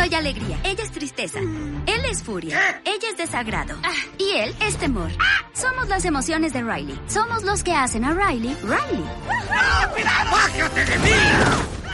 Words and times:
soy 0.00 0.14
alegría, 0.14 0.58
ella 0.64 0.82
es 0.82 0.90
tristeza. 0.92 1.40
Él 1.40 2.04
es 2.10 2.22
furia, 2.22 2.80
ella 2.86 3.10
es 3.10 3.18
desagrado. 3.18 3.74
Y 4.16 4.30
él 4.38 4.54
es 4.62 4.76
temor. 4.76 5.10
Somos 5.52 5.88
las 5.88 6.06
emociones 6.06 6.54
de 6.54 6.62
Riley. 6.62 6.98
Somos 7.06 7.42
los 7.42 7.62
que 7.62 7.74
hacen 7.74 8.04
a 8.04 8.14
Riley, 8.14 8.56
Riley. 8.62 9.04
¡Bájate 10.30 10.84
de 10.86 10.98
mí! 11.00 11.10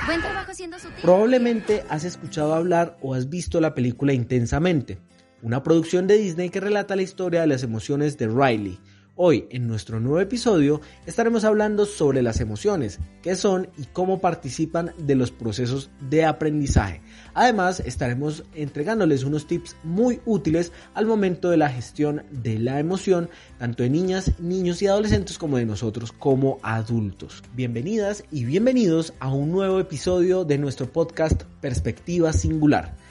Buen 0.06 0.20
trabajo 0.20 0.55
siendo 0.55 0.78
su 0.78 0.88
Probablemente 1.02 1.84
has 1.88 2.05
escuchado 2.05 2.55
hablar 2.55 2.97
o 3.02 3.14
has 3.14 3.28
visto 3.28 3.61
la 3.61 3.75
película 3.75 4.12
Intensamente, 4.12 5.00
una 5.42 5.64
producción 5.64 6.06
de 6.06 6.16
Disney 6.16 6.50
que 6.50 6.61
relata 6.61 6.95
la 6.95 7.02
historia 7.02 7.41
de 7.41 7.48
las 7.48 7.64
emociones 7.64 8.16
de 8.19 8.28
Riley, 8.28 8.78
Hoy, 9.19 9.47
en 9.48 9.66
nuestro 9.66 9.98
nuevo 9.98 10.20
episodio, 10.20 10.83
estaremos 11.06 11.45
hablando 11.45 11.87
sobre 11.87 12.20
las 12.20 12.41
emociones, 12.41 12.98
qué 13.23 13.34
son 13.34 13.70
y 13.79 13.84
cómo 13.84 14.20
participan 14.20 14.92
de 14.98 15.15
los 15.15 15.30
procesos 15.30 15.89
de 16.11 16.27
aprendizaje. 16.27 17.01
Además, 17.33 17.80
estaremos 17.80 18.45
entregándoles 18.52 19.25
unos 19.25 19.47
tips 19.47 19.75
muy 19.84 20.20
útiles 20.27 20.70
al 20.92 21.06
momento 21.06 21.48
de 21.48 21.56
la 21.56 21.70
gestión 21.70 22.25
de 22.31 22.59
la 22.59 22.78
emoción, 22.78 23.31
tanto 23.59 23.84
de 23.84 23.89
niñas, 23.89 24.39
niños 24.39 24.83
y 24.83 24.87
adolescentes 24.87 25.39
como 25.39 25.56
de 25.56 25.64
nosotros 25.64 26.12
como 26.12 26.59
adultos. 26.62 27.42
Bienvenidas 27.55 28.22
y 28.31 28.44
bienvenidos 28.44 29.14
a 29.19 29.33
un 29.33 29.50
nuevo 29.50 29.81
episodio 29.81 30.44
de 30.44 30.59
nuestro 30.59 30.92
podcast 30.92 31.44
Perspectiva 31.62 32.34
Singular. 32.34 33.06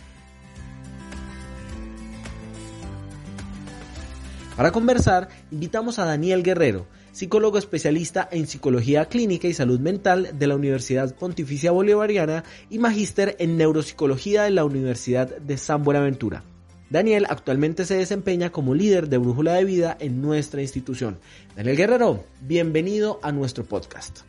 Para 4.56 4.72
conversar, 4.72 5.28
invitamos 5.52 6.00
a 6.00 6.06
Daniel 6.06 6.42
Guerrero, 6.42 6.88
psicólogo 7.12 7.58
especialista 7.58 8.30
en 8.32 8.48
psicología 8.48 9.06
clínica 9.06 9.50
y 9.50 9.54
salud 9.54 9.82
mental 9.82 10.40
de 10.40 10.48
la 10.48 10.56
Universidad 10.56 11.14
Pontificia 11.14 11.72
Bolivariana 11.72 12.46
y 12.70 12.80
magíster 12.80 13.36
en 13.40 13.58
neuropsicología 13.58 14.44
de 14.44 14.52
la 14.52 14.64
Universidad 14.64 15.36
de 15.36 15.58
San 15.58 15.84
Buenaventura. 15.84 16.46
Daniel 16.90 17.26
actualmente 17.30 17.84
se 17.84 17.98
desempeña 17.98 18.50
como 18.50 18.74
líder 18.74 19.10
de 19.10 19.18
Brújula 19.18 19.56
de 19.56 19.66
Vida 19.66 19.98
en 20.00 20.22
nuestra 20.22 20.62
institución. 20.62 21.20
Daniel 21.58 21.76
Guerrero, 21.76 22.24
bienvenido 22.40 23.20
a 23.24 23.34
nuestro 23.34 23.66
podcast. 23.66 24.20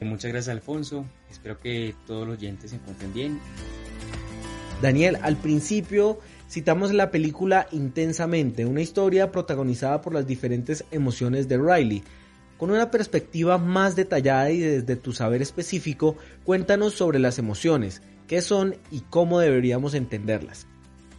Muchas 0.00 0.30
gracias 0.30 0.54
Alfonso, 0.54 1.04
espero 1.28 1.58
que 1.58 1.96
todos 2.06 2.28
los 2.28 2.38
oyentes 2.38 2.70
se 2.70 2.76
encuentren 2.76 3.12
bien. 3.12 3.40
Daniel, 4.80 5.18
al 5.22 5.36
principio 5.36 6.20
citamos 6.48 6.92
la 6.92 7.10
película 7.10 7.66
Intensamente, 7.72 8.66
una 8.66 8.82
historia 8.82 9.32
protagonizada 9.32 10.00
por 10.02 10.14
las 10.14 10.26
diferentes 10.26 10.84
emociones 10.90 11.48
de 11.48 11.58
Riley. 11.58 12.02
Con 12.58 12.70
una 12.70 12.90
perspectiva 12.90 13.58
más 13.58 13.96
detallada 13.96 14.50
y 14.50 14.58
desde 14.58 14.96
tu 14.96 15.12
saber 15.12 15.42
específico, 15.42 16.16
cuéntanos 16.44 16.94
sobre 16.94 17.18
las 17.18 17.38
emociones, 17.38 18.02
qué 18.26 18.40
son 18.40 18.76
y 18.90 19.00
cómo 19.00 19.38
deberíamos 19.40 19.94
entenderlas. 19.94 20.66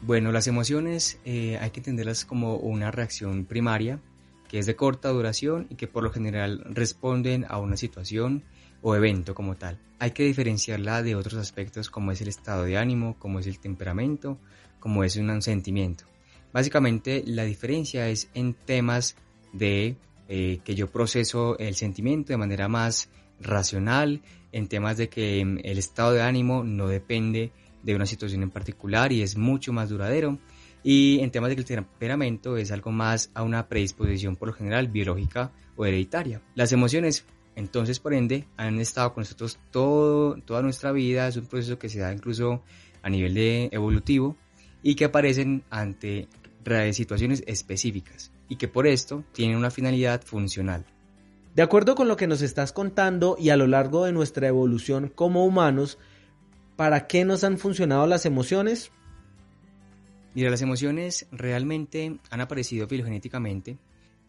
Bueno, 0.01 0.31
las 0.31 0.47
emociones 0.47 1.19
eh, 1.25 1.57
hay 1.61 1.71
que 1.71 1.79
entenderlas 1.79 2.25
como 2.25 2.55
una 2.55 2.91
reacción 2.91 3.45
primaria 3.45 3.99
que 4.47 4.59
es 4.59 4.65
de 4.65 4.75
corta 4.75 5.09
duración 5.09 5.67
y 5.69 5.75
que 5.75 5.87
por 5.87 6.03
lo 6.03 6.11
general 6.11 6.63
responden 6.69 7.45
a 7.49 7.59
una 7.59 7.77
situación 7.77 8.43
o 8.81 8.95
evento 8.95 9.35
como 9.35 9.55
tal. 9.55 9.79
Hay 9.99 10.11
que 10.11 10.23
diferenciarla 10.23 11.03
de 11.03 11.15
otros 11.15 11.35
aspectos 11.35 11.89
como 11.89 12.11
es 12.11 12.21
el 12.21 12.27
estado 12.27 12.63
de 12.63 12.77
ánimo, 12.77 13.17
como 13.19 13.39
es 13.39 13.47
el 13.47 13.59
temperamento 13.59 14.37
como 14.79 15.03
es 15.03 15.15
un 15.17 15.41
sentimiento. 15.41 16.05
Básicamente 16.53 17.23
la 17.25 17.43
diferencia 17.43 18.09
es 18.09 18.29
en 18.33 18.53
temas 18.53 19.15
de 19.53 19.95
eh, 20.29 20.59
que 20.63 20.75
yo 20.75 20.87
proceso 20.87 21.57
el 21.59 21.75
sentimiento 21.75 22.33
de 22.33 22.37
manera 22.37 22.67
más 22.67 23.09
racional, 23.39 24.21
en 24.51 24.67
temas 24.67 24.97
de 24.97 25.09
que 25.09 25.43
mm, 25.43 25.59
el 25.63 25.77
estado 25.77 26.13
de 26.13 26.21
ánimo 26.21 26.63
no 26.63 26.87
depende 26.87 27.51
de 27.83 27.95
una 27.95 28.05
situación 28.05 28.43
en 28.43 28.49
particular 28.49 29.11
y 29.11 29.21
es 29.21 29.37
mucho 29.37 29.71
más 29.71 29.89
duradero. 29.89 30.39
Y 30.83 31.19
en 31.19 31.31
temas 31.31 31.49
de 31.49 31.55
que 31.55 31.61
el 31.61 31.67
temperamento 31.67 32.55
es 32.57 32.71
algo 32.71 32.91
más 32.91 33.29
a 33.33 33.43
una 33.43 33.67
predisposición 33.67 34.35
por 34.35 34.49
lo 34.49 34.53
general 34.53 34.87
biológica 34.87 35.51
o 35.75 35.85
hereditaria. 35.85 36.41
Las 36.55 36.71
emociones, 36.71 37.25
entonces, 37.55 37.99
por 37.99 38.13
ende, 38.13 38.47
han 38.57 38.79
estado 38.79 39.13
con 39.13 39.21
nosotros 39.21 39.59
todo, 39.71 40.35
toda 40.41 40.61
nuestra 40.61 40.91
vida. 40.91 41.27
Es 41.27 41.35
un 41.35 41.45
proceso 41.45 41.77
que 41.77 41.89
se 41.89 41.99
da 41.99 42.13
incluso 42.13 42.63
a 43.01 43.09
nivel 43.09 43.33
de 43.33 43.69
evolutivo 43.71 44.37
y 44.83 44.95
que 44.95 45.05
aparecen 45.05 45.63
ante 45.69 46.27
situaciones 46.91 47.43
específicas 47.47 48.31
y 48.49 48.57
que 48.57 48.67
por 48.67 48.87
esto 48.87 49.23
tienen 49.31 49.57
una 49.57 49.71
finalidad 49.71 50.21
funcional. 50.21 50.85
De 51.55 51.63
acuerdo 51.63 51.95
con 51.95 52.07
lo 52.07 52.17
que 52.17 52.27
nos 52.27 52.41
estás 52.41 52.71
contando 52.71 53.35
y 53.39 53.49
a 53.49 53.57
lo 53.57 53.67
largo 53.67 54.05
de 54.05 54.11
nuestra 54.11 54.47
evolución 54.47 55.07
como 55.07 55.45
humanos, 55.45 55.97
¿para 56.75 57.07
qué 57.07 57.25
nos 57.25 57.43
han 57.43 57.57
funcionado 57.57 58.05
las 58.05 58.25
emociones? 58.25 58.91
Mira, 60.35 60.51
las 60.51 60.61
emociones 60.61 61.25
realmente 61.31 62.19
han 62.29 62.41
aparecido 62.41 62.87
filogenéticamente, 62.87 63.79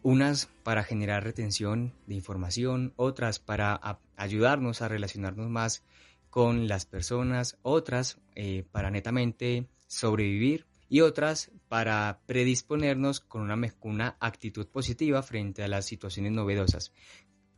unas 0.01 0.47
para 0.63 0.83
generar 0.83 1.23
retención 1.23 1.93
de 2.07 2.15
información, 2.15 2.93
otras 2.95 3.37
para 3.37 3.79
ayudarnos 4.15 4.81
a 4.81 4.87
relacionarnos 4.87 5.49
más 5.49 5.83
con 6.29 6.67
las 6.67 6.85
personas, 6.85 7.57
otras 7.61 8.17
eh, 8.35 8.63
para 8.71 8.89
netamente 8.91 9.67
sobrevivir 9.89 10.67
y 10.87 11.01
otras 11.01 11.51
para 11.67 12.21
predisponernos 12.25 13.19
con 13.19 13.41
una, 13.41 13.59
una 13.81 14.17
actitud 14.19 14.67
positiva 14.67 15.21
frente 15.23 15.63
a 15.63 15.67
las 15.67 15.85
situaciones 15.85 16.31
novedosas. 16.31 16.93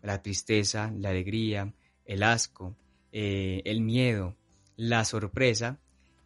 La 0.02 0.22
tristeza, 0.22 0.91
la 0.97 1.09
alegría, 1.09 1.74
el 2.06 2.24
asco, 2.24 2.75
eh, 3.12 3.62
el 3.66 3.81
miedo, 3.81 4.36
la 4.78 5.06
sorpresa 5.06 5.80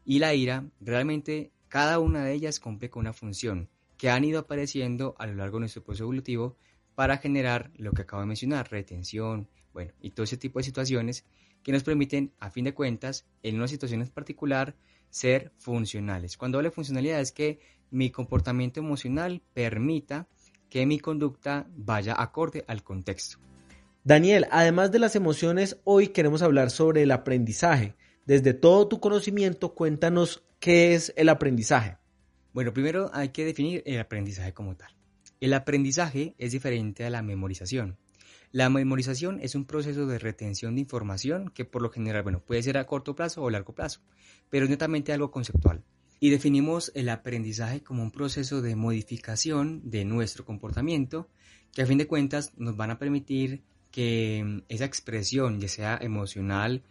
y 0.05 0.19
la 0.19 0.33
ira, 0.33 0.69
realmente 0.79 1.51
cada 1.67 1.99
una 1.99 2.23
de 2.23 2.33
ellas 2.33 2.59
cumple 2.59 2.89
con 2.89 3.01
una 3.01 3.13
función 3.13 3.69
que 3.97 4.09
han 4.09 4.23
ido 4.23 4.39
apareciendo 4.39 5.15
a 5.17 5.25
lo 5.25 5.33
largo 5.33 5.57
de 5.57 5.61
nuestro 5.61 5.83
proceso 5.83 6.03
evolutivo 6.03 6.55
para 6.93 7.17
generar 7.17 7.71
lo 7.77 7.91
que 7.91 8.03
acabo 8.03 8.21
de 8.21 8.27
mencionar, 8.27 8.71
retención, 8.71 9.49
bueno, 9.73 9.91
y 9.99 10.11
todo 10.11 10.23
ese 10.23 10.37
tipo 10.37 10.59
de 10.59 10.63
situaciones 10.63 11.25
que 11.63 11.71
nos 11.71 11.83
permiten, 11.83 12.31
a 12.39 12.51
fin 12.51 12.65
de 12.65 12.75
cuentas, 12.75 13.25
en 13.41 13.55
una 13.55 13.67
situación 13.67 14.07
particular, 14.07 14.75
ser 15.15 15.53
funcionales. 15.57 16.35
Cuando 16.35 16.57
hablo 16.57 16.69
de 16.69 16.75
funcionalidad 16.75 17.21
es 17.21 17.31
que 17.31 17.61
mi 17.89 18.09
comportamiento 18.09 18.81
emocional 18.81 19.41
permita 19.53 20.27
que 20.69 20.85
mi 20.85 20.99
conducta 20.99 21.67
vaya 21.73 22.15
acorde 22.17 22.65
al 22.67 22.83
contexto. 22.83 23.37
Daniel, 24.03 24.45
además 24.51 24.91
de 24.91 24.99
las 24.99 25.15
emociones, 25.15 25.79
hoy 25.85 26.09
queremos 26.09 26.41
hablar 26.41 26.69
sobre 26.69 27.03
el 27.03 27.11
aprendizaje. 27.11 27.95
Desde 28.25 28.53
todo 28.53 28.89
tu 28.89 28.99
conocimiento, 28.99 29.73
cuéntanos 29.73 30.43
qué 30.59 30.95
es 30.95 31.13
el 31.15 31.29
aprendizaje. 31.29 31.97
Bueno, 32.51 32.73
primero 32.73 33.09
hay 33.13 33.29
que 33.29 33.45
definir 33.45 33.83
el 33.85 34.01
aprendizaje 34.01 34.53
como 34.53 34.75
tal. 34.75 34.93
El 35.39 35.53
aprendizaje 35.53 36.35
es 36.37 36.51
diferente 36.51 37.05
a 37.05 37.09
la 37.09 37.21
memorización. 37.21 37.97
La 38.55 38.69
memorización 38.69 39.41
es 39.41 39.53
un 39.53 39.65
proceso 39.65 40.07
de 40.07 40.17
retención 40.17 40.75
de 40.75 40.79
información 40.79 41.49
que 41.49 41.65
por 41.65 41.81
lo 41.81 41.89
general, 41.89 42.23
bueno, 42.23 42.39
puede 42.39 42.63
ser 42.63 42.77
a 42.77 42.87
corto 42.87 43.13
plazo 43.13 43.43
o 43.43 43.49
largo 43.49 43.75
plazo, 43.75 43.99
pero 44.49 44.63
es 44.63 44.69
netamente 44.69 45.11
algo 45.11 45.29
conceptual. 45.29 45.83
Y 46.21 46.29
definimos 46.29 46.89
el 46.95 47.09
aprendizaje 47.09 47.83
como 47.83 48.01
un 48.01 48.11
proceso 48.11 48.61
de 48.61 48.77
modificación 48.77 49.81
de 49.83 50.05
nuestro 50.05 50.45
comportamiento 50.45 51.27
que 51.73 51.81
a 51.81 51.85
fin 51.85 51.97
de 51.97 52.07
cuentas 52.07 52.53
nos 52.55 52.77
van 52.77 52.91
a 52.91 52.97
permitir 52.97 53.65
que 53.91 54.41
mm, 54.45 54.59
esa 54.69 54.85
expresión, 54.85 55.59
ya 55.59 55.67
sea 55.67 55.99
emocional, 56.01 56.81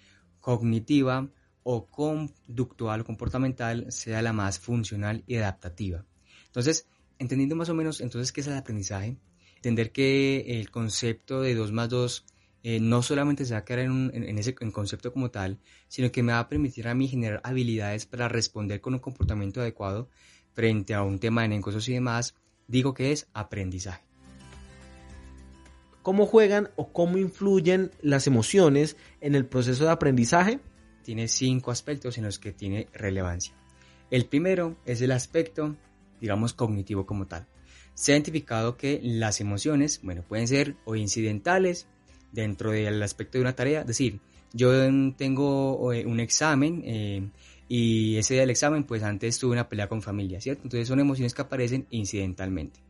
cognitiva 0.41 1.31
o 1.63 1.87
conductual 1.87 3.01
o 3.01 3.05
comportamental, 3.07 3.91
sea 3.91 4.21
la 4.21 4.35
más 4.35 4.59
funcional 4.59 5.25
y 5.27 5.37
adaptativa. 5.37 6.05
Entonces, 6.45 6.87
entendiendo 7.19 7.57
más 7.57 7.71
o 7.71 7.75
menos 7.75 8.03
entonces 8.03 8.33
qué 8.33 8.43
es 8.43 8.49
el 8.49 8.59
aprendizaje, 8.59 9.17
entender 9.65 9.93
que 9.93 10.61
el 10.61 10.71
concepto 10.71 11.41
de 11.41 11.55
2 11.55 11.73
más 11.73 11.89
2 11.89 12.27
eh, 12.65 12.81
no 12.81 13.03
solamente 13.03 13.47
se 13.47 13.55
va 13.55 13.61
a 13.61 13.65
quedar 13.65 13.81
en, 13.81 14.39
ese 14.39 14.55
concepto 14.55 15.11
como 15.11 15.31
tal, 15.31 15.59
sino 15.89 16.13
que 16.13 16.23
me 16.23 16.33
va 16.33 16.41
a 16.41 16.49
permitir 16.49 16.87
a 16.87 16.95
mí 16.95 17.09
generar 17.09 17.41
habilidades 17.45 18.05
para 18.05 18.29
responder 18.29 18.83
con 18.83 18.93
un 18.93 19.01
comportamiento 19.01 19.63
adecuado 19.63 20.11
frente 20.53 20.93
a 20.93 21.03
un 21.03 21.19
tema 21.19 21.43
de 21.43 21.49
negocios 21.49 21.89
y 21.89 21.95
demás, 21.95 22.35
digo 22.69 22.93
que 22.93 23.13
es 23.13 23.29
aprendizaje. 23.33 24.05
¿Cómo 26.03 26.27
juegan 26.27 26.69
o 26.77 26.93
cómo 26.93 27.17
influyen 27.17 27.91
las 28.03 28.27
emociones 28.27 28.99
en 29.23 29.35
el 29.35 29.47
proceso 29.47 29.85
de 29.85 29.91
aprendizaje? 29.93 30.61
Tiene 31.03 31.27
cinco 31.29 31.71
aspectos 31.71 32.19
en 32.19 32.25
los 32.25 32.39
que 32.39 32.53
tiene 32.53 32.89
relevancia. 32.93 33.55
El 34.11 34.27
primero 34.27 34.77
es 34.85 35.01
el 35.01 35.13
aspecto, 35.13 35.75
digamos, 36.21 36.53
cognitivo 36.53 37.07
como 37.07 37.27
tal. 37.27 37.47
Se 37.95 38.13
ha 38.13 38.17
identificado 38.17 38.77
que 38.77 39.01
las 39.03 39.41
emociones, 39.41 40.01
bueno, 40.03 40.23
pueden 40.23 40.49
ser 40.49 40.77
o 40.85 40.97
incidentales 40.97 41.87
dentro 42.33 42.73
del 42.73 43.03
aspecto 43.03 43.39
de 43.39 43.43
una 43.43 43.55
tarea, 43.55 43.83
es 43.83 43.87
decir, 43.87 44.21
yo 44.53 44.71
tengo 45.17 45.93
eh, 45.93 46.07
un 46.07 46.21
examen 46.21 46.83
eh, 46.85 47.29
y 47.69 48.17
ese 48.17 48.35
día 48.35 48.43
del 48.43 48.51
examen, 48.51 48.85
pues 48.85 49.03
antes 49.03 49.39
tuve 49.39 49.53
una 49.53 49.69
pelea 49.69 49.89
con 49.89 50.03
familia, 50.03 50.41
¿cierto? 50.41 50.63
Entonces 50.65 50.87
son 50.87 51.01
emociones 51.01 51.35
que 51.35 51.43
aparecen 51.43 51.87
incidentalmente. 51.91 52.81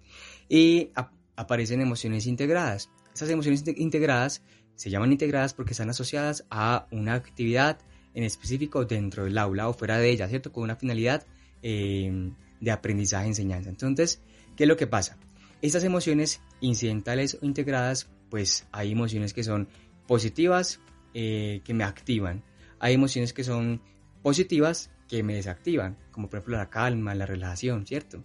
Y 0.48 0.90
aparecen 1.36 1.80
emociones 1.80 2.26
integradas. 2.26 2.90
Esas 3.14 3.30
emociones 3.30 3.64
integradas 3.76 4.42
se 4.74 4.90
llaman 4.90 5.12
integradas 5.12 5.54
porque 5.54 5.72
están 5.72 5.88
asociadas 5.88 6.44
a 6.50 6.86
una 6.90 7.14
actividad 7.14 7.78
en 8.12 8.24
específico 8.24 8.84
dentro 8.84 9.24
del 9.24 9.38
aula 9.38 9.68
o 9.68 9.72
fuera 9.72 9.98
de 9.98 10.10
ella, 10.10 10.28
¿cierto? 10.28 10.52
Con 10.52 10.64
una 10.64 10.76
finalidad 10.76 11.24
eh, 11.62 12.30
de 12.60 12.70
aprendizaje, 12.70 13.28
enseñanza. 13.28 13.70
Entonces, 13.70 14.20
¿qué 14.56 14.64
es 14.64 14.68
lo 14.68 14.76
que 14.76 14.86
pasa? 14.86 15.16
Estas 15.62 15.84
emociones 15.84 16.40
incidentales 16.60 17.38
o 17.40 17.46
integradas, 17.46 18.08
pues 18.28 18.66
hay 18.72 18.92
emociones 18.92 19.32
que 19.32 19.44
son 19.44 19.68
positivas, 20.06 20.80
eh, 21.14 21.62
que 21.64 21.74
me 21.74 21.84
activan. 21.84 22.42
Hay 22.80 22.94
emociones 22.94 23.32
que 23.32 23.44
son 23.44 23.80
positivas 24.22 24.90
que 25.08 25.22
me 25.22 25.34
desactivan, 25.34 25.96
como 26.10 26.28
por 26.28 26.38
ejemplo 26.38 26.56
la 26.56 26.70
calma, 26.70 27.14
la 27.14 27.26
relajación, 27.26 27.86
¿cierto? 27.86 28.22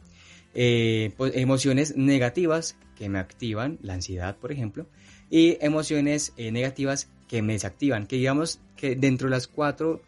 Eh, 0.54 1.14
pues, 1.18 1.34
emociones 1.36 1.96
negativas 1.96 2.78
que 2.98 3.10
me 3.10 3.20
activan, 3.20 3.78
la 3.82 3.94
ansiedad, 3.94 4.38
por 4.38 4.52
ejemplo, 4.52 4.88
y 5.30 5.58
emociones 5.62 6.34
eh, 6.36 6.52
negativas 6.52 7.10
que 7.28 7.42
me 7.42 7.54
desactivan, 7.54 8.08
que 8.08 8.16
digamos 8.16 8.60
que 8.76 8.96
dentro 8.96 9.28
de 9.28 9.36
las 9.36 9.48
cuatro 9.48 10.02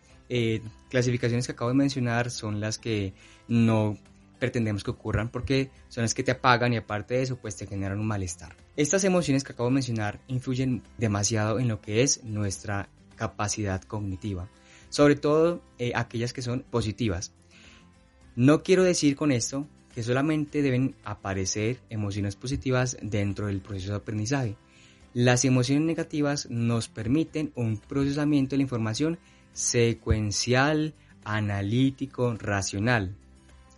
clasificaciones 0.90 1.46
que 1.46 1.52
acabo 1.52 1.72
de 1.72 1.76
mencionar 1.76 2.32
son 2.32 2.62
las 2.62 2.78
que 2.78 3.14
no 3.50 3.98
pretendemos 4.42 4.84
que 4.84 4.90
ocurran 4.90 5.30
porque 5.30 5.70
son 5.88 6.02
las 6.02 6.16
que 6.16 6.24
te 6.24 6.32
apagan 6.32 6.74
y 6.74 6.78
aparte 6.78 7.14
de 7.14 7.22
eso 7.22 7.38
pues 7.38 7.56
te 7.56 7.68
generan 7.68 8.00
un 8.00 8.08
malestar. 8.08 8.56
Estas 8.76 9.04
emociones 9.04 9.44
que 9.44 9.54
acabo 9.54 9.70
de 9.70 9.76
mencionar 9.76 10.20
influyen 10.28 10.82
demasiado 10.98 11.60
en 11.60 11.68
lo 11.68 11.80
que 11.80 12.02
es 12.02 12.24
nuestra 12.24 12.90
capacidad 13.16 13.84
cognitiva, 13.84 14.50
sobre 14.90 15.16
todo 15.16 15.62
eh, 15.78 15.92
aquellas 15.94 16.34
que 16.34 16.42
son 16.42 16.66
positivas. 16.72 17.34
No 18.36 18.64
quiero 18.64 18.84
decir 18.84 19.16
con 19.16 19.32
esto 19.32 19.68
que 19.94 20.02
solamente 20.02 20.64
deben 20.64 20.96
aparecer 21.04 21.80
emociones 21.92 22.36
positivas 22.36 22.98
dentro 23.00 23.46
del 23.46 23.62
proceso 23.62 23.92
de 23.92 23.98
aprendizaje. 23.98 24.56
Las 25.14 25.46
emociones 25.46 25.86
negativas 25.86 26.50
nos 26.50 26.88
permiten 26.88 27.52
un 27.54 27.78
procesamiento 27.78 28.52
de 28.52 28.58
la 28.58 28.64
información 28.64 29.20
secuencial, 29.54 30.96
analítico, 31.26 32.36
racional. 32.40 33.16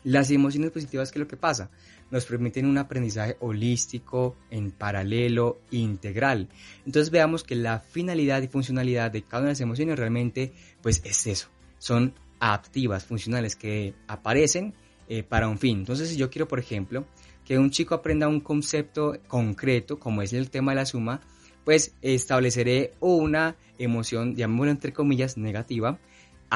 Las 0.04 0.30
emociones 0.32 0.72
positivas, 0.72 1.12
¿qué 1.12 1.20
es 1.20 1.24
lo 1.24 1.28
que 1.28 1.38
pasa? 1.38 1.70
Nos 2.12 2.26
permiten 2.26 2.66
un 2.66 2.78
aprendizaje 2.78 3.38
holístico, 3.40 4.36
en 4.50 4.72
paralelo, 4.72 5.62
integral. 5.72 6.50
Entonces 6.86 7.10
veamos 7.10 7.44
que 7.44 7.56
la 7.56 7.80
finalidad 7.80 8.42
y 8.42 8.48
funcionalidad 8.48 9.12
de 9.12 9.24
cada 9.24 9.40
una 9.40 9.48
de 9.48 9.54
las 9.54 9.62
emociones 9.62 9.98
realmente 9.98 10.52
pues 10.82 11.02
es 11.06 11.26
eso. 11.28 11.48
Son 11.80 12.14
activas, 12.40 13.06
funcionales, 13.06 13.56
que 13.56 13.94
aparecen 14.08 14.74
eh, 15.08 15.24
para 15.24 15.48
un 15.48 15.58
fin. 15.58 15.80
Entonces 15.80 16.10
si 16.10 16.18
yo 16.18 16.30
quiero, 16.30 16.48
por 16.48 16.60
ejemplo, 16.60 17.06
que 17.46 17.58
un 17.58 17.72
chico 17.72 17.96
aprenda 17.96 18.28
un 18.28 18.42
concepto 18.42 19.18
concreto, 19.28 20.00
como 20.00 20.22
es 20.22 20.34
el 20.34 20.50
tema 20.50 20.74
de 20.74 20.76
la 20.78 20.86
suma, 20.86 21.22
pues 21.64 21.96
estableceré 22.02 22.94
una 23.00 23.56
emoción, 23.78 24.36
llamémoslo 24.36 24.72
entre 24.72 24.94
comillas, 24.94 25.38
negativa, 25.38 26.00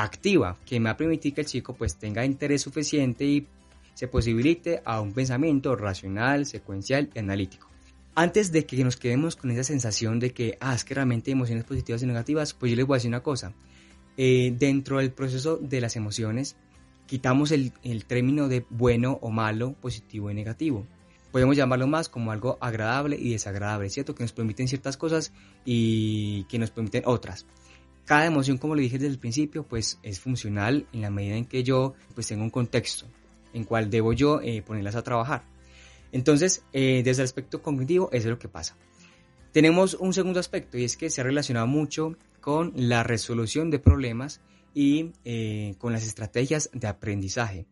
activa, 0.03 0.57
que 0.63 0.79
me 0.79 0.85
va 0.85 0.91
a 0.91 0.97
permitir 0.97 1.33
que 1.33 1.41
el 1.41 1.47
chico 1.47 1.73
pues 1.73 1.95
tenga 1.95 2.23
interés 2.23 2.61
suficiente 2.61 3.25
y 3.25 3.47
se 3.95 4.07
posibilite 4.07 4.81
a 4.85 5.01
un 5.01 5.11
pensamiento 5.11 5.75
racional, 5.75 6.45
secuencial 6.45 7.09
y 7.15 7.19
analítico. 7.19 7.67
Antes 8.13 8.51
de 8.51 8.65
que 8.67 8.83
nos 8.83 8.95
quedemos 8.95 9.35
con 9.35 9.49
esa 9.49 9.63
sensación 9.63 10.19
de 10.19 10.33
que, 10.33 10.55
ah, 10.59 10.75
es 10.75 10.83
que 10.83 10.93
realmente 10.93 11.31
hay 11.31 11.33
emociones 11.33 11.63
positivas 11.63 12.03
y 12.03 12.05
negativas, 12.05 12.53
pues 12.53 12.69
yo 12.69 12.75
les 12.75 12.85
voy 12.85 12.95
a 12.95 12.97
decir 12.97 13.09
una 13.09 13.23
cosa. 13.23 13.53
Eh, 14.17 14.53
dentro 14.57 14.99
del 14.99 15.11
proceso 15.11 15.57
de 15.57 15.81
las 15.81 15.95
emociones, 15.95 16.55
quitamos 17.07 17.51
el, 17.51 17.73
el 17.83 18.05
término 18.05 18.47
de 18.47 18.65
bueno 18.69 19.17
o 19.21 19.31
malo, 19.31 19.73
positivo 19.81 20.29
y 20.29 20.35
negativo. 20.35 20.85
Podemos 21.31 21.57
llamarlo 21.57 21.87
más 21.87 22.07
como 22.07 22.31
algo 22.31 22.57
agradable 22.61 23.17
y 23.19 23.31
desagradable, 23.31 23.89
¿cierto? 23.89 24.13
Que 24.13 24.23
nos 24.23 24.33
permiten 24.33 24.67
ciertas 24.67 24.95
cosas 24.95 25.31
y 25.65 26.43
que 26.45 26.59
nos 26.59 26.69
permiten 26.69 27.03
otras. 27.05 27.47
Cada 28.07 28.25
emoción, 28.25 28.57
como 28.57 28.73
le 28.73 28.83
dije 28.83 28.97
desde 28.97 29.11
el 29.11 29.19
principio, 29.19 29.67
pues 29.67 29.99
es 30.01 30.21
funcional 30.21 30.87
en 30.93 31.01
la 31.01 31.09
medida 31.09 31.35
en 31.35 31.43
que 31.43 31.61
yo 31.65 31.93
pues 32.15 32.25
tengo 32.25 32.41
un 32.41 32.49
contexto 32.49 33.05
en 33.53 33.65
cual 33.65 33.89
debo 33.89 34.13
yo 34.13 34.39
eh, 34.41 34.61
ponerlas 34.61 34.95
a 34.95 35.03
trabajar. 35.03 35.43
Entonces, 36.13 36.63
eh, 36.71 37.01
desde 37.03 37.23
el 37.23 37.25
aspecto 37.25 37.61
cognitivo, 37.61 38.07
eso 38.13 38.29
es 38.29 38.31
lo 38.31 38.39
que 38.39 38.47
pasa. 38.47 38.77
Tenemos 39.51 39.95
un 39.95 40.13
segundo 40.13 40.39
aspecto 40.39 40.77
y 40.77 40.85
es 40.85 40.95
que 40.95 41.09
se 41.09 41.19
ha 41.19 41.25
relacionado 41.25 41.67
mucho 41.67 42.15
con 42.39 42.71
la 42.75 43.03
resolución 43.03 43.71
de 43.71 43.79
problemas 43.79 44.39
y 44.73 45.11
eh, 45.25 45.75
con 45.77 45.91
las 45.91 46.05
estrategias 46.05 46.69
de 46.71 46.87
aprendizaje. 46.87 47.65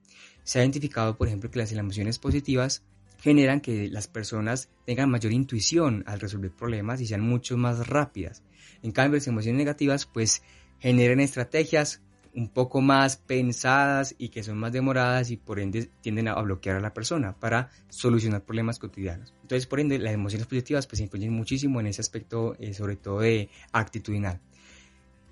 Se 0.44 0.60
ha 0.60 0.64
identificado, 0.64 1.16
por 1.16 1.30
ejemplo, 1.30 1.50
que 1.50 1.60
las 1.60 1.72
emociones 1.72 2.20
positivas 2.20 2.84
generan 3.26 3.60
que 3.60 3.90
las 3.90 4.08
personas 4.08 4.70
tengan 4.86 5.10
mayor 5.10 5.32
intuición 5.32 6.04
al 6.06 6.20
resolver 6.20 6.52
problemas 6.52 7.02
y 7.02 7.08
sean 7.08 7.22
mucho 7.22 7.58
más 7.58 7.88
rápidas. 7.88 8.44
En 8.84 8.92
cambio, 8.92 9.18
las 9.18 9.26
emociones 9.26 9.58
negativas 9.58 10.06
pues 10.06 10.44
generan 10.80 11.20
estrategias 11.20 12.04
un 12.36 12.50
poco 12.50 12.82
más 12.82 13.18
pensadas 13.18 14.14
y 14.20 14.30
que 14.30 14.44
son 14.44 14.60
más 14.60 14.74
demoradas 14.74 15.32
y 15.32 15.38
por 15.38 15.60
ende 15.60 15.90
tienden 16.02 16.28
a 16.28 16.40
bloquear 16.40 16.76
a 16.76 16.80
la 16.80 16.94
persona 16.94 17.34
para 17.34 17.72
solucionar 17.90 18.46
problemas 18.46 18.78
cotidianos. 18.78 19.34
Entonces, 19.42 19.66
por 19.66 19.80
ende, 19.80 19.98
las 19.98 20.14
emociones 20.14 20.46
positivas 20.46 20.86
pues 20.86 21.00
influyen 21.00 21.34
muchísimo 21.34 21.80
en 21.80 21.88
ese 21.88 22.02
aspecto, 22.02 22.56
eh, 22.60 22.76
sobre 22.76 22.96
todo 22.96 23.22
de 23.22 23.50
actitudinal. 23.72 24.40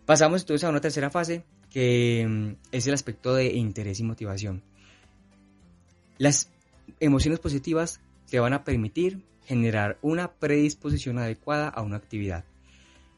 Pasamos 0.07 0.41
entonces 0.41 0.63
a 0.63 0.69
una 0.69 0.81
tercera 0.81 1.11
fase 1.11 1.43
que 1.69 2.25
mm, 2.27 2.69
es 2.71 2.87
el 2.87 2.95
aspecto 2.95 3.35
de 3.35 3.53
interés 3.53 3.99
y 3.99 4.03
motivación. 4.03 4.63
Las 6.17 6.49
emociones 6.99 7.39
positivas 7.39 7.99
te 8.29 8.39
van 8.39 8.53
a 8.53 8.63
permitir 8.63 9.21
generar 9.45 9.97
una 10.01 10.31
predisposición 10.33 11.19
adecuada 11.19 11.67
a 11.67 11.81
una 11.81 11.97
actividad. 11.97 12.45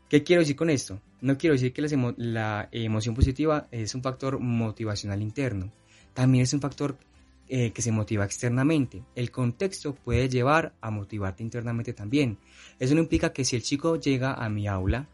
¿Qué 0.10 0.24
quiero 0.24 0.42
decir 0.42 0.56
con 0.56 0.70
esto? 0.70 1.02
No 1.22 1.38
quiero 1.38 1.54
decir 1.54 1.74
que 1.74 1.82
la 2.18 2.70
emoción 2.72 3.16
positiva 3.16 3.68
es 3.72 3.96
un 3.96 4.04
factor 4.04 4.40
motivacional 4.40 5.22
interno. 5.22 5.72
También 6.14 6.44
es 6.44 6.54
un 6.54 6.62
factor 6.62 6.98
eh, 7.48 7.72
que 7.72 7.84
se 7.84 7.92
motiva 7.92 8.26
externamente. 8.26 9.04
El 9.14 9.30
contexto 9.30 9.94
puede 9.94 10.30
llevar 10.30 10.74
a 10.82 10.90
motivarte 10.90 11.44
internamente 11.44 11.94
también. 11.94 12.40
Eso 12.80 12.96
no 12.96 13.02
implica 13.02 13.34
que 13.34 13.46
si 13.46 13.56
el 13.56 13.62
chico 13.62 13.98
llega 13.98 14.34
a 14.34 14.50
mi 14.50 14.68
aula 14.68 15.08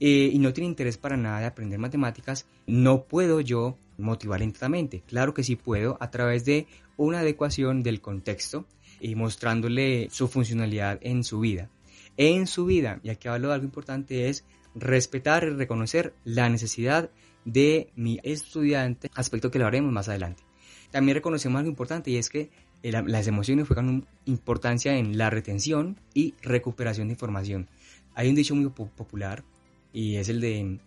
eh, 0.00 0.30
y 0.32 0.38
no 0.38 0.54
tiene 0.54 0.68
interés 0.68 0.96
para 0.96 1.18
nada 1.18 1.40
de 1.40 1.46
aprender 1.46 1.78
matemáticas, 1.78 2.46
no 2.66 3.04
puedo 3.04 3.42
yo 3.42 3.76
motivar 3.98 4.42
internamente. 4.42 5.02
Claro 5.06 5.34
que 5.34 5.44
sí 5.44 5.56
puedo 5.56 5.96
a 6.00 6.10
través 6.10 6.44
de 6.44 6.66
una 6.96 7.20
adecuación 7.20 7.82
del 7.82 8.00
contexto 8.00 8.66
y 9.00 9.14
mostrándole 9.14 10.08
su 10.10 10.28
funcionalidad 10.28 10.98
en 11.02 11.24
su 11.24 11.40
vida 11.40 11.70
en 12.16 12.46
su 12.46 12.66
vida. 12.66 13.00
Y 13.02 13.10
aquí 13.10 13.28
hablo 13.28 13.48
de 13.48 13.54
algo 13.54 13.66
importante, 13.66 14.28
es 14.28 14.44
respetar 14.74 15.44
y 15.44 15.50
reconocer 15.50 16.14
la 16.24 16.48
necesidad 16.48 17.10
de 17.44 17.90
mi 17.94 18.18
estudiante, 18.22 19.10
aspecto 19.14 19.50
que 19.50 19.58
lo 19.58 19.66
haremos 19.66 19.92
más 19.92 20.08
adelante. 20.08 20.42
También 20.90 21.16
reconocemos 21.16 21.58
algo 21.58 21.70
importante 21.70 22.10
y 22.10 22.16
es 22.16 22.28
que 22.28 22.50
las 22.82 23.26
emociones 23.26 23.66
juegan 23.66 24.06
importancia 24.26 24.96
en 24.96 25.18
la 25.18 25.30
retención 25.30 25.98
y 26.14 26.34
recuperación 26.42 27.08
de 27.08 27.14
información. 27.14 27.68
Hay 28.14 28.28
un 28.28 28.34
dicho 28.34 28.54
muy 28.54 28.68
popular 28.68 29.44
y 29.92 30.16
es 30.16 30.28
el 30.28 30.40
de 30.40 30.78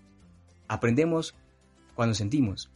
aprendemos 0.68 1.36
cuando 1.96 2.16
sentimos. 2.16 2.70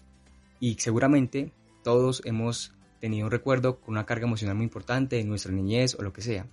Y 0.64 0.76
seguramente 0.80 1.52
todos 1.84 2.22
hemos 2.24 2.74
tenido 3.02 3.26
un 3.26 3.32
recuerdo 3.32 3.82
con 3.82 3.96
una 3.96 4.06
carga 4.06 4.28
emocional 4.28 4.56
muy 4.56 4.64
importante 4.64 5.20
en 5.20 5.28
nuestra 5.28 5.52
niñez 5.52 5.94
o 5.96 6.04
lo 6.04 6.14
que 6.14 6.22
sea. 6.22 6.48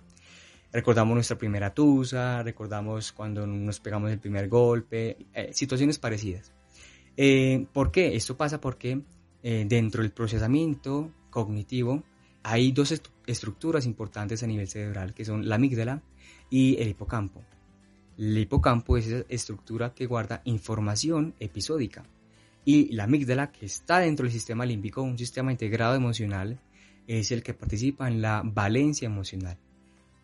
Recordamos 0.73 1.13
nuestra 1.15 1.37
primera 1.37 1.73
tusa, 1.73 2.43
recordamos 2.43 3.13
cuando 3.13 3.47
nos 3.47 3.79
pegamos 3.79 4.11
el 4.11 4.19
primer 4.19 4.49
golpe, 4.49 5.15
eh, 5.33 5.51
situaciones 5.53 5.97
parecidas. 5.97 6.51
Eh, 7.15 7.65
¿Por 7.71 7.89
qué? 7.93 8.13
Esto 8.13 8.35
pasa 8.35 8.59
porque 8.59 9.01
eh, 9.43 9.63
dentro 9.65 10.01
del 10.01 10.11
procesamiento 10.11 11.09
cognitivo 11.29 12.03
hay 12.43 12.73
dos 12.73 13.01
estructuras 13.25 13.85
importantes 13.85 14.43
a 14.43 14.47
nivel 14.47 14.67
cerebral, 14.67 15.13
que 15.13 15.23
son 15.23 15.47
la 15.47 15.55
amígdala 15.55 16.03
y 16.49 16.75
el 16.81 16.89
hipocampo. 16.89 17.45
El 18.17 18.37
hipocampo 18.37 18.97
es 18.97 19.07
esa 19.07 19.25
estructura 19.29 19.93
que 19.93 20.05
guarda 20.05 20.41
información 20.43 21.33
episódica. 21.39 22.03
Y 22.63 22.93
la 22.93 23.05
amígdala, 23.05 23.51
que 23.51 23.65
está 23.65 23.99
dentro 23.99 24.25
del 24.25 24.33
sistema 24.33 24.65
límbico, 24.65 25.01
un 25.01 25.17
sistema 25.17 25.51
integrado 25.51 25.95
emocional, 25.95 26.59
es 27.07 27.31
el 27.31 27.43
que 27.43 27.53
participa 27.53 28.07
en 28.07 28.21
la 28.21 28.41
valencia 28.45 29.05
emocional. 29.05 29.57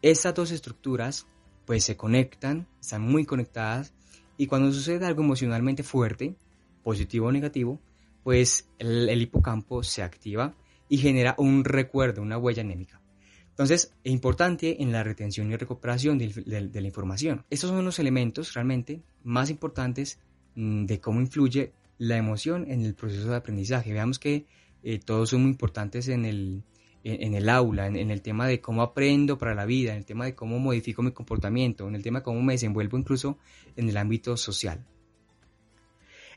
Estas 0.02 0.36
dos 0.36 0.52
estructuras 0.52 1.28
pues 1.66 1.84
se 1.84 1.98
conectan, 1.98 2.68
están 2.80 3.02
muy 3.02 3.26
conectadas 3.26 3.94
y 4.38 4.48
cuando 4.48 4.72
sucede 4.72 5.06
algo 5.06 5.24
emocionalmente 5.24 5.84
fuerte, 5.84 6.36
positivo 6.84 7.28
o 7.28 7.32
negativo, 7.32 7.82
pues 8.24 8.70
el, 8.80 9.22
hipocampo 9.22 9.84
se 9.84 10.04
activa 10.04 10.56
y 10.88 10.98
genera 10.98 11.36
un 11.38 11.66
recuerdo, 11.66 12.22
una 12.22 12.38
huella 12.38 12.62
anémica. 12.62 13.02
Entonces, 13.50 13.92
es 14.04 14.12
importante 14.14 14.82
en 14.82 14.92
la 14.92 15.04
retención 15.04 15.52
y 15.52 15.56
recuperación 15.56 16.18
de, 16.18 16.70
la 16.74 16.88
información. 16.88 17.44
Estos 17.50 17.72
son 17.72 17.84
los 17.84 18.00
elementos 18.00 18.54
realmente 18.54 19.02
más 19.24 19.50
importantes 19.50 20.20
mm, 20.56 20.86
de 20.86 21.00
cómo 21.02 21.20
influye 21.20 21.74
la 21.98 22.18
emoción 22.18 22.70
en 22.70 22.86
el 22.86 22.94
proceso 22.96 23.30
de 23.30 23.36
aprendizaje. 23.36 23.94
Veamos 23.94 24.20
que 24.20 24.46
eh, 24.84 25.00
todos 25.00 25.30
son 25.30 25.42
muy 25.42 25.52
importantes 25.52 26.08
en 26.08 26.26
el, 26.26 26.64
en, 27.04 27.34
el 27.34 27.50
aula, 27.50 27.88
en, 27.88 28.12
el 28.12 28.22
tema 28.22 28.48
de 28.48 28.62
cómo 28.62 28.82
aprendo 28.82 29.38
para 29.38 29.56
la 29.56 29.66
vida, 29.66 29.92
en 29.92 29.98
el 29.98 30.06
tema 30.06 30.26
de 30.26 30.36
cómo 30.36 30.60
modifico 30.60 31.02
mi 31.02 31.12
comportamiento, 31.12 31.88
en 31.88 31.96
el 31.96 32.04
tema 32.04 32.20
de 32.20 32.24
cómo 32.24 32.42
me 32.42 32.54
desenvuelvo 32.54 32.98
incluso 32.98 33.38
en 33.76 33.90
el 33.90 33.98
ámbito 33.98 34.38
social. 34.38 34.86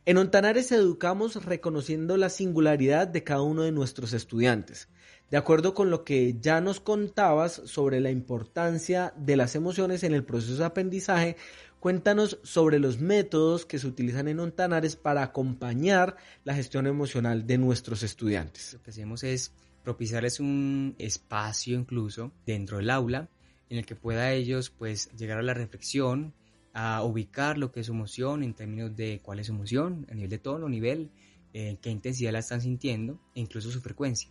En 0.07 0.17
Ontanares 0.17 0.73
educamos 0.73 1.45
reconociendo 1.45 2.17
la 2.17 2.31
singularidad 2.31 3.07
de 3.07 3.23
cada 3.23 3.43
uno 3.43 3.63
de 3.63 3.73
nuestros 3.73 4.15
estudiantes. 4.15 4.89
De 5.31 5.37
acuerdo 5.37 5.75
con 5.75 5.91
lo 5.91 6.05
que 6.05 6.37
ya 6.41 6.61
nos 6.63 6.81
contabas 6.81 7.61
sobre 7.67 8.01
la 8.01 8.11
importancia 8.11 9.13
de 9.17 9.37
las 9.37 9.55
emociones 9.55 10.03
en 10.03 10.15
el 10.15 10.25
proceso 10.25 10.57
de 10.57 10.65
aprendizaje, 10.65 11.37
cuéntanos 11.81 12.39
sobre 12.43 12.79
los 12.79 12.99
métodos 12.99 13.67
que 13.67 13.79
se 13.79 13.87
utilizan 13.87 14.27
en 14.29 14.41
Ontanares 14.41 14.97
para 14.97 15.23
acompañar 15.23 16.17
la 16.45 16.55
gestión 16.55 16.87
emocional 16.87 17.47
de 17.47 17.59
nuestros 17.59 18.03
estudiantes. 18.03 18.73
Lo 18.73 18.83
que 18.83 18.91
hacemos 18.91 19.23
es 19.23 19.53
propiciarles 19.85 20.41
un 20.41 20.95
espacio 20.99 21.79
incluso 21.79 22.33
dentro 22.47 22.79
del 22.79 22.91
aula 22.91 23.29
en 23.69 23.79
el 23.79 23.87
que 23.87 23.97
pueda 23.97 24.33
ellos 24.33 24.71
pues 24.71 25.11
llegar 25.13 25.39
a 25.39 25.43
la 25.43 25.55
reflexión, 25.55 26.35
a 26.73 27.03
ubicar 27.03 27.59
lo 27.59 27.73
que 27.73 27.81
es 27.81 27.87
su 27.87 27.93
emoción 27.93 28.43
en 28.43 28.55
términos 28.55 28.95
de 28.95 29.21
cuál 29.23 29.41
es 29.41 29.47
su 29.47 29.53
emoción, 29.53 30.07
a 30.11 30.15
nivel 30.15 30.31
de 30.31 30.39
tono, 30.39 30.69
nivel, 30.69 31.11
eh, 31.53 31.79
qué 31.81 31.91
intensidad 31.91 32.33
la 32.33 32.39
están 32.39 32.61
sintiendo 32.61 33.21
e 33.35 33.41
incluso 33.41 33.71
su 33.71 33.81
frecuencia. 33.81 34.31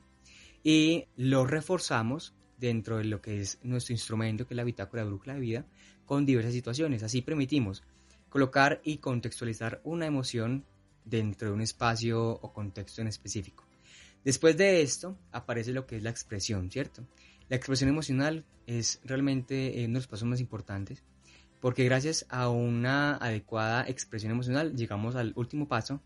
Y 0.63 1.05
lo 1.15 1.46
reforzamos 1.46 2.34
dentro 2.58 2.98
de 2.98 3.05
lo 3.05 3.22
que 3.22 3.41
es 3.41 3.60
nuestro 3.63 3.93
instrumento, 3.93 4.46
que 4.46 4.53
es 4.53 4.58
la 4.58 4.63
bitácora 4.63 5.03
de 5.03 5.10
brújula 5.10 5.34
de 5.34 5.39
vida, 5.39 5.65
con 6.05 6.25
diversas 6.25 6.53
situaciones. 6.53 7.03
Así 7.03 7.22
permitimos 7.22 7.84
colocar 8.29 8.81
y 8.84 8.98
contextualizar 8.98 9.81
una 9.84 10.05
emoción 10.05 10.65
dentro 11.05 11.50
de 11.50 11.53
un 11.53 11.62
espacio 11.62 12.31
o 12.31 12.53
contexto 12.53 13.01
en 13.01 13.08
específico. 13.08 13.65
Después 14.24 14.58
de 14.58 14.81
esto 14.81 15.17
aparece 15.31 15.72
lo 15.72 15.86
que 15.86 15.98
es 15.98 16.03
la 16.03 16.10
expresión, 16.10 16.69
¿cierto? 16.69 17.05
La 17.48 17.55
expresión 17.55 17.89
emocional 17.89 18.46
es 18.67 19.00
realmente 19.03 19.81
eh, 19.81 19.86
uno 19.86 19.93
de 19.93 20.00
los 20.00 20.08
pasos 20.08 20.27
más 20.27 20.39
importantes 20.39 21.03
porque 21.60 21.84
gracias 21.84 22.25
a 22.30 22.50
una 22.50 23.16
adecuada 23.16 23.88
expresión 23.88 24.32
emocional 24.32 24.75
llegamos 24.75 25.16
al 25.16 25.34
último 25.36 25.68
paso, 25.68 26.01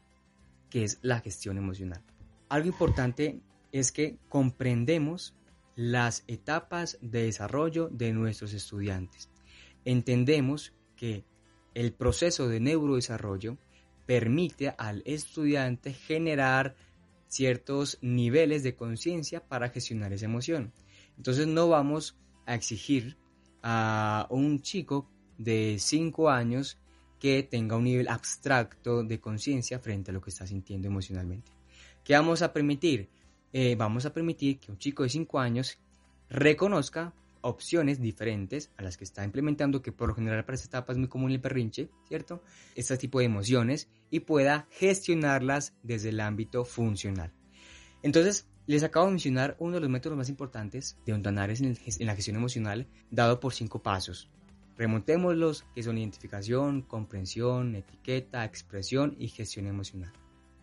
que 0.70 0.84
es 0.84 1.00
la 1.02 1.20
gestión 1.20 1.58
emocional. 1.58 2.02
Algo 2.50 2.68
importante 2.68 3.40
es 3.72 3.92
que 3.92 4.18
comprendemos 4.30 5.36
las 5.76 6.24
etapas 6.28 6.98
de 7.02 7.24
desarrollo 7.26 7.90
de 7.90 8.14
nuestros 8.14 8.54
estudiantes. 8.54 9.30
Entendemos 9.86 10.74
que 10.96 11.26
el 11.74 11.94
proceso 11.94 12.48
de 12.48 12.60
neurodesarrollo 12.60 13.58
permite 14.06 14.74
al 14.78 15.02
estudiante 15.06 15.94
generar 15.94 16.76
ciertos 17.28 17.98
niveles 18.02 18.62
de 18.64 18.76
conciencia 18.76 19.44
para 19.48 19.70
gestionar 19.70 20.14
esa 20.14 20.26
emoción. 20.26 20.72
Entonces 21.18 21.48
no 21.48 21.68
vamos 21.68 22.18
a 22.46 22.54
exigir 22.54 23.18
a 23.64 24.28
un 24.30 24.62
chico 24.62 25.10
de 25.44 25.78
5 25.80 26.30
años 26.30 26.78
que 27.20 27.44
tenga 27.44 27.78
un 27.78 27.86
nivel 27.86 28.08
abstracto 28.10 29.04
de 29.04 29.20
conciencia 29.20 29.80
frente 29.80 30.12
a 30.12 30.14
lo 30.14 30.22
que 30.22 30.30
está 30.30 30.46
sintiendo 30.46 30.88
emocionalmente. 30.88 31.52
¿Qué 32.04 32.14
vamos 32.14 32.42
a 32.42 32.52
permitir? 32.52 33.10
Eh, 33.54 33.76
vamos 33.76 34.06
a 34.06 34.14
permitir 34.14 34.60
que 34.60 34.72
un 34.72 34.78
chico 34.78 35.04
de 35.04 35.10
5 35.10 35.40
años 35.40 35.80
reconozca 36.30 37.14
opciones 37.42 38.02
diferentes 38.02 38.72
a 38.78 38.84
las 38.84 38.98
que 38.98 39.04
está 39.04 39.24
implementando, 39.24 39.82
que 39.82 39.92
por 39.92 40.10
lo 40.10 40.16
general 40.16 40.44
para 40.44 40.56
esta 40.56 40.68
etapa 40.68 40.94
es 40.94 40.98
muy 40.98 41.08
común 41.08 41.32
el 41.32 41.42
perrinche, 41.42 41.90
¿cierto? 42.08 42.42
Este 42.76 42.98
tipo 42.98 43.20
de 43.20 43.26
emociones 43.26 43.90
y 44.10 44.22
pueda 44.22 44.68
gestionarlas 44.72 45.74
desde 45.84 46.10
el 46.10 46.20
ámbito 46.20 46.66
funcional. 46.66 47.32
Entonces, 48.02 48.48
les 48.66 48.84
acabo 48.84 49.06
de 49.06 49.12
mencionar 49.12 49.56
uno 49.60 49.76
de 49.76 49.82
los 49.82 49.90
métodos 49.90 50.18
más 50.18 50.30
importantes 50.30 50.98
de 51.06 51.14
Ontanares 51.14 51.62
en, 51.62 51.78
en 51.86 52.08
la 52.08 52.16
gestión 52.16 52.38
emocional, 52.38 52.88
dado 53.12 53.40
por 53.40 53.54
cinco 53.54 53.84
pasos. 53.84 54.30
Remontémoslos, 54.78 55.66
que 55.76 55.84
son 55.84 55.98
identificación, 55.98 56.82
comprensión, 56.82 57.76
etiqueta, 57.76 58.44
expresión 58.44 59.16
y 59.20 59.28
gestión 59.28 59.68
emocional. 59.68 60.12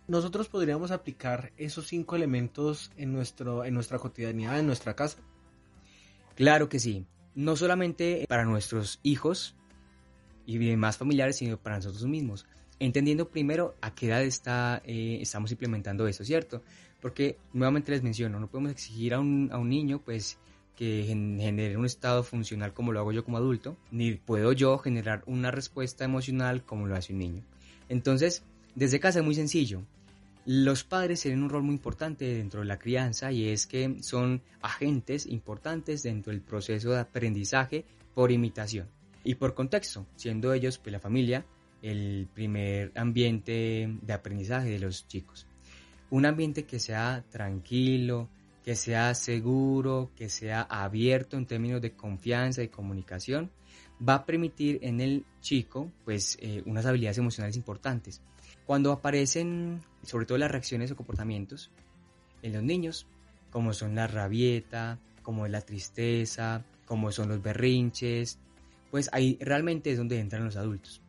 Nosotros 0.09 0.49
podríamos 0.49 0.91
aplicar 0.91 1.53
esos 1.57 1.87
cinco 1.87 2.17
elementos 2.17 2.91
en, 2.97 3.13
nuestro, 3.13 3.65
en 3.65 3.75
nuestra 3.75 3.99
cotidianidad, 3.99 4.59
en 4.59 4.67
nuestra 4.67 4.97
casa. 4.97 5.19
Claro 6.35 6.69
que 6.69 6.81
sí. 6.81 7.07
No 7.37 7.55
solamente 7.55 8.25
para 8.29 8.45
nuestros 8.45 8.99
hijos 9.05 9.55
y 10.47 10.59
demás 10.59 10.97
familiares, 10.97 11.37
sino 11.37 11.57
para 11.59 11.77
nosotros 11.77 12.05
mismos. 12.07 12.45
Entendiendo 12.81 13.29
primero 13.29 13.77
a 13.81 13.95
qué 13.95 14.09
edad 14.09 14.23
está, 14.25 14.83
eh, 14.85 15.19
estamos 15.21 15.53
implementando 15.53 16.09
eso, 16.09 16.25
¿cierto? 16.25 16.65
Porque 17.01 17.39
nuevamente 17.53 17.93
les 17.93 18.03
menciono, 18.03 18.41
no 18.41 18.49
podemos 18.49 18.73
exigir 18.73 19.15
a 19.15 19.21
un, 19.21 19.49
a 19.53 19.59
un 19.59 19.69
niño, 19.69 20.03
pues, 20.05 20.39
que 20.81 21.05
genere 21.05 21.77
un 21.77 21.85
estado 21.85 22.23
funcional 22.23 22.73
como 22.73 22.91
lo 22.91 23.01
hago 23.01 23.13
yo 23.13 23.23
como 23.23 23.37
adulto, 23.37 23.77
ni 23.91 24.15
puedo 24.15 24.53
yo 24.53 24.79
generar 24.79 25.23
una 25.27 25.51
respuesta 25.51 26.07
emocional 26.07 26.65
como 26.65 26.87
lo 26.87 26.97
hace 26.97 27.13
un 27.13 27.19
niño. 27.19 27.43
Entonces, 27.91 28.45
desde 28.75 28.99
casa 28.99 29.19
es 29.19 29.25
muy 29.27 29.35
sencillo. 29.35 29.83
Los 30.47 30.83
padres 30.83 31.21
tienen 31.21 31.43
un 31.43 31.51
rol 31.51 31.65
muy 31.65 31.75
importante 31.75 32.25
dentro 32.25 32.61
de 32.61 32.67
la 32.67 32.79
crianza 32.79 33.31
y 33.31 33.51
es 33.51 33.67
que 33.67 33.99
son 34.01 34.41
agentes 34.63 35.27
importantes 35.27 36.03
dentro 36.03 36.33
del 36.33 36.41
proceso 36.41 36.93
de 36.93 37.01
aprendizaje 37.01 37.85
por 38.15 38.33
imitación 38.33 38.89
y 39.23 39.35
por 39.35 39.53
contexto, 39.53 40.07
siendo 40.17 40.55
ellos, 40.55 40.79
pues 40.79 40.95
la 40.95 40.99
familia, 40.99 41.45
el 41.83 42.27
primer 42.33 42.91
ambiente 42.95 43.99
de 44.01 44.13
aprendizaje 44.15 44.71
de 44.71 44.79
los 44.79 45.07
chicos. 45.07 45.47
Un 46.09 46.25
ambiente 46.25 46.65
que 46.65 46.79
sea 46.79 47.23
tranquilo, 47.29 48.31
que 48.65 48.77
sea 48.77 49.15
seguro, 49.15 50.11
que 50.17 50.29
sea 50.29 50.63
abierto 50.63 51.37
en 51.37 51.47
términos 51.47 51.81
de 51.81 51.93
confianza 51.93 52.63
y 52.63 52.69
comunicación, 52.69 53.51
va 54.07 54.15
a 54.15 54.27
permitir 54.27 54.79
en 54.83 55.01
el 55.01 55.25
chico 55.41 55.91
pues 56.05 56.39
eh, 56.41 56.63
unas 56.67 56.87
habilidades 56.87 57.19
emocionales 57.19 57.57
importantes. 57.57 58.21
Cuando 58.67 58.93
aparecen 58.93 59.81
sobre 60.03 60.27
todo 60.27 60.39
las 60.39 60.51
reacciones 60.51 60.91
o 60.91 60.97
comportamientos 60.97 61.71
en 62.43 62.53
los 62.53 62.63
niños, 62.63 63.07
como 63.51 63.73
son 63.73 63.95
la 63.95 64.07
rabieta, 64.07 64.99
como 65.23 65.47
es 65.47 65.53
la 65.53 65.61
tristeza, 65.61 66.65
como 66.87 67.13
son 67.13 67.29
los 67.29 67.43
berrinches, 67.43 68.39
pues 68.91 69.09
ahí 69.13 69.39
realmente 69.41 69.91
es 69.91 69.99
donde 69.99 70.19
entran 70.19 70.45
los 70.45 70.57
adultos. 70.57 71.03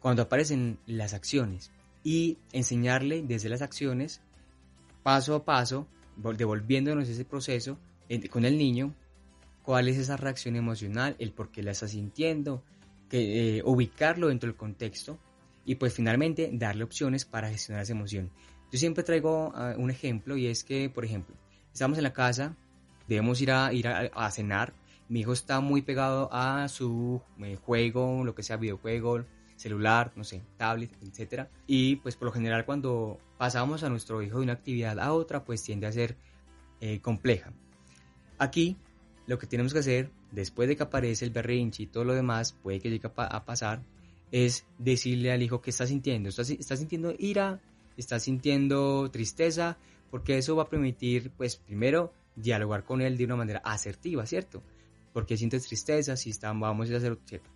Cuando 0.00 0.22
aparecen 0.22 0.78
las 0.86 1.14
acciones 1.14 1.70
y 2.02 2.38
enseñarle 2.52 3.22
desde 3.22 3.48
las 3.48 3.62
acciones, 3.62 4.22
paso 5.02 5.34
a 5.34 5.44
paso, 5.44 5.86
devolviéndonos 6.36 7.08
ese 7.08 7.24
proceso 7.24 7.78
con 8.30 8.44
el 8.44 8.58
niño, 8.58 8.94
cuál 9.62 9.88
es 9.88 9.98
esa 9.98 10.16
reacción 10.16 10.56
emocional, 10.56 11.16
el 11.18 11.32
por 11.32 11.50
qué 11.50 11.62
la 11.62 11.70
está 11.70 11.86
sintiendo, 11.86 12.64
que, 13.08 13.58
eh, 13.58 13.62
ubicarlo 13.64 14.28
dentro 14.28 14.48
del 14.48 14.56
contexto 14.56 15.18
y 15.64 15.76
pues 15.76 15.94
finalmente 15.94 16.50
darle 16.52 16.84
opciones 16.84 17.24
para 17.24 17.50
gestionar 17.50 17.82
esa 17.82 17.92
emoción. 17.92 18.30
Yo 18.72 18.78
siempre 18.78 19.04
traigo 19.04 19.52
ah, 19.54 19.74
un 19.76 19.90
ejemplo 19.90 20.36
y 20.36 20.46
es 20.46 20.64
que, 20.64 20.88
por 20.90 21.04
ejemplo, 21.04 21.36
estamos 21.72 21.98
en 21.98 22.04
la 22.04 22.12
casa, 22.12 22.56
debemos 23.08 23.40
ir 23.40 23.50
a, 23.50 23.72
ir 23.72 23.86
a, 23.88 24.30
cenar, 24.30 24.74
mi 25.08 25.20
hijo 25.20 25.32
está 25.32 25.60
muy 25.60 25.82
pegado 25.82 26.28
a 26.32 26.68
su 26.68 27.20
eh, 27.42 27.56
juego, 27.56 28.24
lo 28.24 28.34
que 28.34 28.44
sea 28.44 28.56
videojuego, 28.56 29.24
celular, 29.60 30.12
no 30.16 30.24
sé, 30.24 30.42
tablet, 30.56 30.90
etcétera. 31.02 31.50
Y 31.66 31.96
pues 31.96 32.16
por 32.16 32.26
lo 32.26 32.32
general 32.32 32.64
cuando 32.64 33.18
pasamos 33.36 33.82
a 33.82 33.90
nuestro 33.90 34.22
hijo 34.22 34.38
de 34.38 34.44
una 34.44 34.54
actividad 34.54 34.98
a 34.98 35.12
otra, 35.12 35.44
pues 35.44 35.62
tiende 35.62 35.86
a 35.86 35.92
ser 35.92 36.16
eh, 36.80 37.00
compleja. 37.00 37.52
Aquí 38.38 38.78
lo 39.26 39.38
que 39.38 39.46
tenemos 39.46 39.74
que 39.74 39.80
hacer, 39.80 40.10
después 40.32 40.66
de 40.66 40.76
que 40.76 40.82
aparece 40.82 41.26
el 41.26 41.30
berrinche 41.30 41.82
y 41.82 41.86
todo 41.86 42.04
lo 42.04 42.14
demás, 42.14 42.54
puede 42.62 42.80
que 42.80 42.88
llegue 42.88 43.10
a, 43.14 43.44
pasar, 43.44 43.82
es 44.32 44.64
decirle 44.78 45.30
al 45.30 45.42
hijo 45.42 45.60
que 45.60 45.70
está 45.70 45.86
sintiendo. 45.86 46.30
Está, 46.30 46.40
está 46.40 46.76
sintiendo 46.76 47.14
ira, 47.18 47.60
está 47.98 48.18
sintiendo 48.18 49.10
tristeza, 49.10 49.76
porque 50.10 50.38
eso 50.38 50.56
va 50.56 50.62
a 50.62 50.68
permitir, 50.70 51.32
pues 51.36 51.56
primero, 51.56 52.14
dialogar 52.34 52.84
con 52.84 53.02
él 53.02 53.18
de 53.18 53.26
una 53.26 53.36
manera 53.36 53.60
asertiva, 53.62 54.24
¿cierto? 54.24 54.62
Porque 55.12 55.36
sientes 55.36 55.66
tristeza, 55.66 56.16
si 56.16 56.30
estamos, 56.30 56.62
vamos 56.62 56.90
a 56.90 56.96
hacer, 56.96 57.18
¿cierto? 57.26 57.50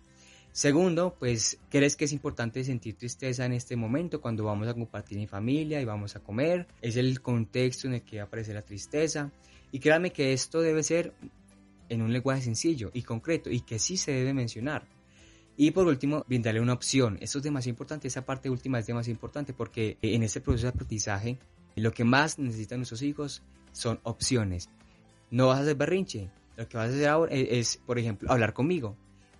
Segundo, 0.55 1.17
pues, 1.19 1.59
¿crees 1.69 1.97
que 1.97 2.05
es 2.05 2.13
importante 2.13 2.63
sentir 2.63 2.95
tristeza 2.95 3.45
en 3.45 3.51
este 3.51 3.75
momento 3.75 4.21
cuando 4.21 4.45
vamos 4.45 4.69
a 4.69 4.73
compartir 4.73 5.17
en 5.17 5.27
familia 5.27 5.81
y 5.81 5.85
vamos 5.85 6.15
a 6.15 6.21
comer? 6.21 6.65
Es 6.81 6.95
el 6.95 7.21
contexto 7.21 7.87
en 7.87 7.95
el 7.95 8.03
que 8.03 8.21
aparece 8.21 8.53
la 8.53 8.61
tristeza. 8.61 9.33
Y 9.73 9.79
créanme 9.79 10.13
que 10.13 10.31
esto 10.31 10.61
debe 10.61 10.81
ser 10.81 11.13
en 11.89 12.01
un 12.01 12.13
lenguaje 12.13 12.41
sencillo 12.41 12.89
y 12.93 13.01
concreto 13.01 13.49
y 13.49 13.59
que 13.59 13.79
sí 13.79 13.97
se 13.97 14.13
debe 14.13 14.33
mencionar. 14.33 14.87
Y 15.57 15.71
por 15.71 15.87
último, 15.87 16.23
brindarle 16.25 16.61
una 16.61 16.71
opción. 16.71 17.17
Esto 17.19 17.39
es 17.39 17.43
demasiado 17.43 17.71
importante, 17.71 18.07
esa 18.07 18.25
parte 18.25 18.49
última 18.49 18.79
es 18.79 18.87
demasiado 18.87 19.11
importante 19.11 19.51
porque 19.51 19.97
en 20.01 20.23
este 20.23 20.39
proceso 20.39 20.67
de 20.67 20.69
aprendizaje 20.69 21.37
lo 21.75 21.91
que 21.91 22.05
más 22.05 22.39
necesitan 22.39 22.79
nuestros 22.79 23.01
hijos 23.01 23.43
son 23.73 23.99
opciones. 24.03 24.69
No 25.31 25.47
vas 25.47 25.59
a 25.59 25.61
hacer 25.63 25.75
berrinche, 25.75 26.29
lo 26.55 26.65
que 26.69 26.77
vas 26.77 26.91
a 26.91 26.93
hacer 26.93 27.09
ahora 27.09 27.33
es, 27.33 27.75
por 27.85 27.99
ejemplo, 27.99 28.31
hablar 28.31 28.53
conmigo 28.53 28.95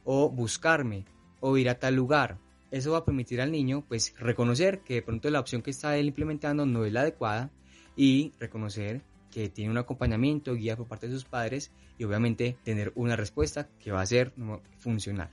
o 0.05 0.29
buscarme 0.29 1.05
o 1.41 1.57
ir 1.57 1.69
a 1.69 1.79
tal 1.79 1.95
lugar. 1.95 2.38
Eso 2.71 2.93
va 2.93 3.00
a 3.00 3.05
permitir 3.05 3.41
al 3.41 3.51
niño 3.51 3.83
pues 3.88 4.15
reconocer 4.17 4.79
que 4.79 4.95
de 4.95 5.01
pronto 5.01 5.29
la 5.29 5.39
opción 5.39 5.62
que 5.62 5.71
está 5.71 5.97
él 5.97 6.07
implementando 6.07 6.65
no 6.65 6.85
es 6.85 6.93
la 6.93 7.01
adecuada 7.01 7.51
y 7.97 8.31
reconocer 8.39 9.01
que 9.31 9.50
tiene 9.50 9.71
un 9.71 9.77
acompañamiento, 9.77 10.55
guía 10.55 10.77
por 10.77 10.88
parte 10.88 11.07
de 11.07 11.13
sus 11.13 11.25
padres 11.25 11.71
y 11.97 12.05
obviamente 12.05 12.57
tener 12.63 12.93
una 12.95 13.17
respuesta 13.17 13.67
que 13.79 13.91
va 13.91 14.01
a 14.01 14.05
ser 14.05 14.31
funcional. 14.77 15.29